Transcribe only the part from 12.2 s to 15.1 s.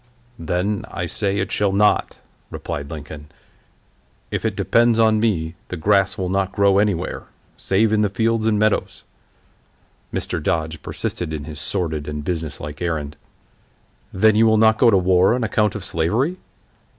businesslike errand. "Then you will not go to